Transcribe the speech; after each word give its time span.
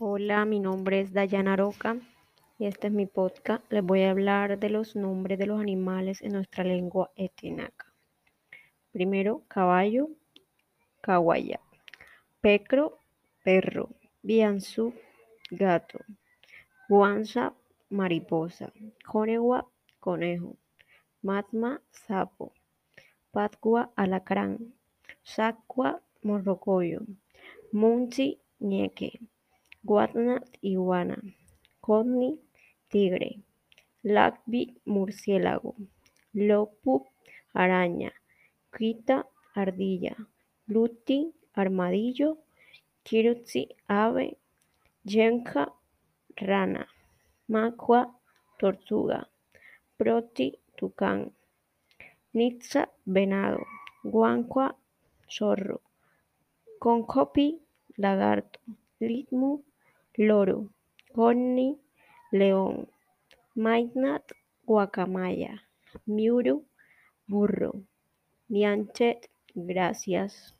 Hola, 0.00 0.44
mi 0.44 0.60
nombre 0.60 1.00
es 1.00 1.12
Dayana 1.12 1.56
Roca 1.56 1.96
y 2.56 2.66
este 2.66 2.86
es 2.86 2.92
mi 2.92 3.06
podcast. 3.06 3.64
Les 3.72 3.82
voy 3.82 4.02
a 4.02 4.12
hablar 4.12 4.56
de 4.60 4.70
los 4.70 4.94
nombres 4.94 5.40
de 5.40 5.46
los 5.46 5.60
animales 5.60 6.22
en 6.22 6.34
nuestra 6.34 6.62
lengua 6.62 7.10
etinaca. 7.16 7.92
Primero, 8.92 9.42
caballo, 9.48 10.08
caguaya. 11.00 11.58
Pecro, 12.40 13.00
perro. 13.42 13.88
Bianzu, 14.22 14.94
gato. 15.50 15.98
Guanza, 16.88 17.54
mariposa. 17.90 18.72
Conegua, 19.04 19.66
conejo. 19.98 20.56
Matma, 21.22 21.82
sapo. 21.90 22.52
Patgua, 23.32 23.90
alacrán. 23.96 24.74
Sacua, 25.24 26.00
morrocoyo. 26.22 27.00
Munchi, 27.72 28.40
ñeque. 28.60 29.27
Guatna, 29.82 30.42
iguana. 30.60 31.16
Codni, 31.80 32.38
tigre. 32.88 33.42
Lacbi, 34.02 34.80
murciélago. 34.84 35.76
Lopu, 36.34 37.06
araña. 37.54 38.12
Quita, 38.76 39.26
ardilla. 39.54 40.16
Luti, 40.66 41.32
armadillo. 41.54 42.38
Kirutsi, 43.04 43.68
ave. 43.86 44.36
Yenka, 45.04 45.72
rana. 46.36 46.88
Macua, 47.46 48.12
tortuga. 48.58 49.28
Proti, 49.96 50.58
tucán. 50.76 51.32
Nitsa, 52.32 52.90
venado. 53.04 53.64
Guancua, 54.02 54.76
zorro. 55.28 55.80
Concopi, 56.80 57.62
lagarto. 57.96 58.60
Litmu, 59.00 59.64
loro, 60.16 60.70
Conny, 61.14 61.78
león, 62.32 62.88
Maitnat, 63.54 64.24
guacamaya, 64.64 65.62
Miuru, 66.06 66.66
burro, 67.28 67.84
Nianchet, 68.48 69.30
gracias. 69.54 70.57